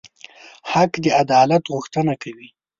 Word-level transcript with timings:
حق 0.71 0.91
د 1.03 1.05
عدالت 1.21 1.63
غوښتنه 1.73 2.13
کوي. 2.23 2.47